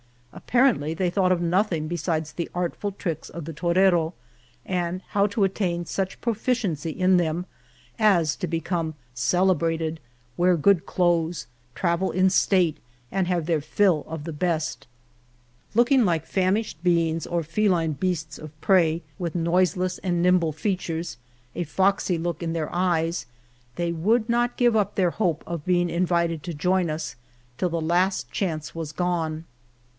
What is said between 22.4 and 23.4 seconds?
in their eyes,